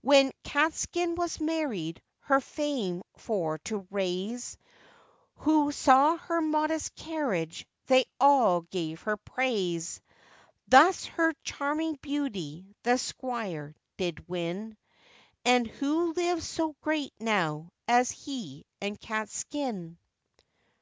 [0.00, 4.56] When Catskin was married, her fame for to raise,
[5.40, 10.00] Who saw her modest carriage they all gave her praise;
[10.68, 14.78] Thus her charming beauty the squire did win;
[15.44, 19.98] And who lives so great now as he and Catskin.